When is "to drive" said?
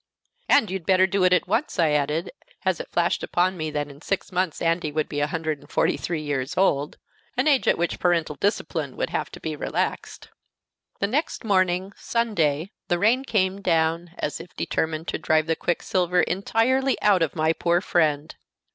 15.09-15.45